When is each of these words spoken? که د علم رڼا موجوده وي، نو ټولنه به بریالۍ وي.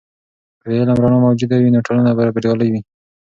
که 0.61 0.65
د 0.69 0.71
علم 0.79 0.97
رڼا 1.03 1.19
موجوده 1.25 1.55
وي، 1.57 1.69
نو 1.75 1.85
ټولنه 1.87 2.11
به 2.17 2.23
بریالۍ 2.35 2.69
وي. 2.71 2.81